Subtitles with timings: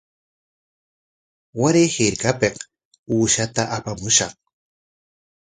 [1.59, 2.55] Waray hirpapik
[3.15, 4.33] uqshata apamushaq.